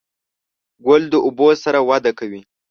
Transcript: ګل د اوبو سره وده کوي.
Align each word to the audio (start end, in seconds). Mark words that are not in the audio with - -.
ګل 0.85 1.03
د 1.13 1.15
اوبو 1.25 1.47
سره 1.63 1.79
وده 1.89 2.11
کوي. 2.19 2.41